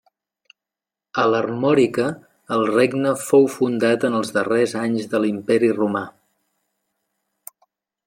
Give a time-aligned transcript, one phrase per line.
[1.23, 2.07] A l'Armòrica
[2.57, 6.07] el regne fou fundat en els darrers anys de l'Imperi Romà.